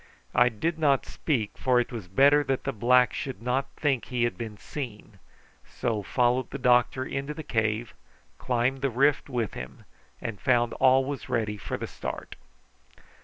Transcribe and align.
I 0.33 0.49
did 0.49 0.79
not 0.79 1.05
speak, 1.05 1.59
for 1.59 1.79
it 1.79 1.91
was 1.91 2.07
better 2.07 2.43
that 2.45 2.63
the 2.63 2.73
black 2.73 3.13
should 3.13 3.39
not 3.39 3.67
think 3.77 4.05
he 4.05 4.23
had 4.23 4.35
been 4.35 4.57
seen, 4.57 5.19
so 5.63 6.01
followed 6.01 6.49
the 6.49 6.57
doctor 6.57 7.05
into 7.05 7.35
the 7.35 7.43
cave, 7.43 7.93
climbed 8.39 8.81
the 8.81 8.89
rift 8.89 9.29
with 9.29 9.53
him, 9.53 9.85
and 10.19 10.41
found 10.41 10.73
all 10.79 11.15
ready 11.27 11.55
for 11.55 11.77
the 11.77 11.85
start. 11.85 12.35